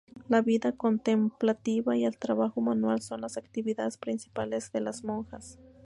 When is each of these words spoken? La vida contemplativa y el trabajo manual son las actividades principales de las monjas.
La 0.29 0.41
vida 0.41 0.71
contemplativa 0.71 1.95
y 1.95 2.05
el 2.05 2.17
trabajo 2.17 2.59
manual 2.59 3.03
son 3.03 3.21
las 3.21 3.37
actividades 3.37 3.99
principales 3.99 4.71
de 4.71 4.81
las 4.81 5.03
monjas. 5.03 5.59